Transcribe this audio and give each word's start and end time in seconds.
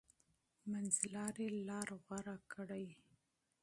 منځلاري 0.71 1.47
لار 1.67 1.89
غوره 2.03 2.35
کړئ. 2.53 2.87